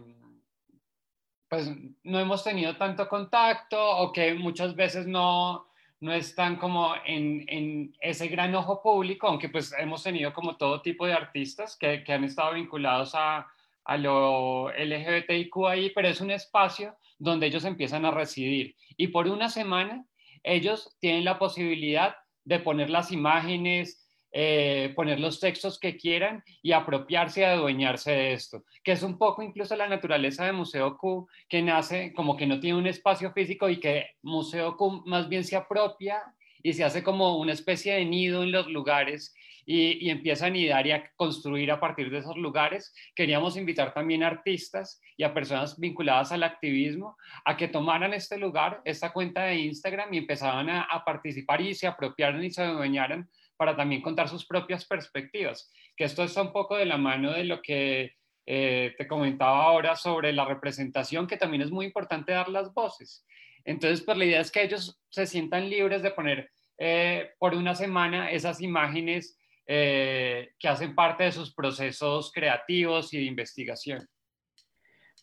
[1.48, 1.72] pues
[2.04, 5.68] no hemos tenido tanto contacto o que muchas veces no,
[6.04, 11.06] no están como en, ese gran ojo público, aunque pues hemos tenido como todo tipo
[11.06, 13.48] de artistas que, que han estado vinculados a,
[13.86, 18.76] a lo LGBTIQ ahí, pero es un espacio donde ellos empiezan a residir.
[18.98, 20.06] Y por una semana
[20.44, 24.03] ellos tienen la posibilidad de poner las imágenes,
[24.36, 29.20] eh, poner los textos que quieran y apropiarse y adueñarse de esto, que es un
[29.20, 33.32] poco incluso la naturaleza de Museo Q, que nace como que no tiene un espacio
[33.32, 36.24] físico y que Museo Q más bien se apropia
[36.64, 39.36] y se hace como una especie de nido en los lugares
[39.68, 42.94] y, y, empieza a nidar y a construir a partir de esos lugares.
[43.16, 48.38] Queríamos invitar también a artistas y a personas vinculadas al activismo a que tomaran este
[48.38, 52.64] lugar, esta cuenta de Instagram y empezaban a, a participar y se apropiaran y se
[52.64, 57.32] adueñaran para también contar sus propias perspectivas, que esto está un poco de la mano
[57.32, 58.14] de lo que
[58.46, 63.26] eh, te comentaba ahora sobre la representación, que también es muy importante dar las voces.
[63.66, 67.76] Entonces, pues la idea es que ellos se sientan libres de poner eh, por una
[67.76, 74.08] semana esas imágenes eh, que hacen parte de sus procesos creativos y de investigación.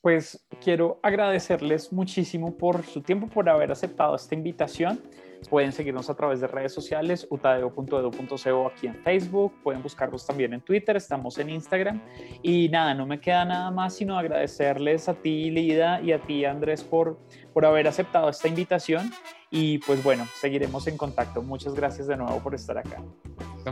[0.00, 5.00] Pues quiero agradecerles muchísimo por su tiempo, por haber aceptado esta invitación.
[5.48, 10.60] Pueden seguirnos a través de redes sociales, utadeo.edu.co aquí en Facebook, pueden buscarnos también en
[10.60, 12.02] Twitter, estamos en Instagram.
[12.42, 16.44] Y nada, no me queda nada más sino agradecerles a ti, Lida, y a ti,
[16.44, 17.18] Andrés, por,
[17.54, 19.10] por haber aceptado esta invitación.
[19.50, 21.42] Y pues bueno, seguiremos en contacto.
[21.42, 23.02] Muchas gracias de nuevo por estar acá.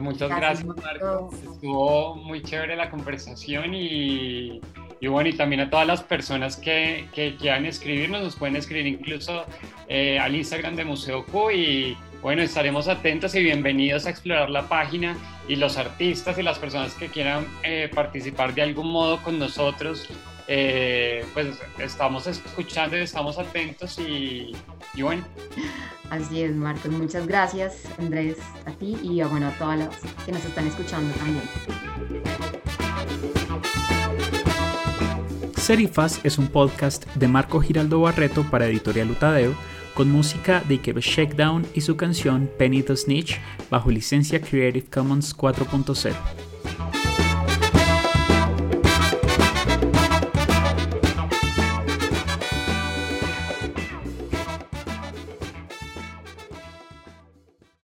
[0.00, 1.30] Muchas gracias, Marco.
[1.32, 4.60] Estuvo muy chévere la conversación y,
[5.00, 8.86] y, bueno, y también a todas las personas que, que quieran escribirnos, nos pueden escribir
[8.86, 9.44] incluso
[9.88, 14.68] eh, al Instagram de Museo Q y bueno, estaremos atentos y bienvenidos a explorar la
[14.68, 19.38] página y los artistas y las personas que quieran eh, participar de algún modo con
[19.38, 20.08] nosotros.
[20.50, 24.56] Eh, pues estamos escuchando y estamos atentos y,
[24.94, 25.22] y, bueno.
[26.10, 26.90] Así es, Marcos.
[26.90, 31.44] Muchas gracias, Andrés, a ti y bueno, a todas las que nos están escuchando también.
[35.68, 39.54] Serifas es un podcast de Marco Giraldo Barreto para Editorial Utadeo
[39.92, 43.38] con música de Ikebe Shakedown y su canción Penny the Snitch
[43.68, 46.14] bajo licencia Creative Commons 4.0.